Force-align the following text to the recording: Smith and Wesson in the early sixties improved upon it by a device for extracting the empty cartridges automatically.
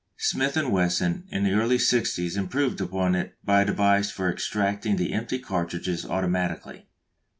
Smith 0.17 0.57
and 0.57 0.71
Wesson 0.71 1.25
in 1.29 1.43
the 1.43 1.53
early 1.53 1.77
sixties 1.77 2.35
improved 2.35 2.81
upon 2.81 3.13
it 3.13 3.35
by 3.43 3.61
a 3.61 3.65
device 3.65 4.09
for 4.09 4.31
extracting 4.31 4.95
the 4.95 5.13
empty 5.13 5.37
cartridges 5.37 6.07
automatically. 6.07 6.87